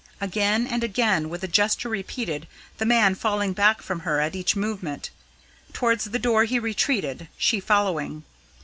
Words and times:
Again 0.19 0.65
and 0.65 0.83
again 0.83 1.29
was 1.29 1.41
the 1.41 1.47
gesture 1.47 1.87
repeated, 1.87 2.47
the 2.79 2.87
man 2.87 3.13
falling 3.13 3.53
back 3.53 3.83
from 3.83 3.99
her 3.99 4.19
at 4.19 4.35
each 4.35 4.55
movement. 4.55 5.11
Towards 5.73 6.05
the 6.05 6.17
door 6.17 6.45
he 6.45 6.57
retreated, 6.57 7.27
she 7.37 7.59
following. 7.59 8.23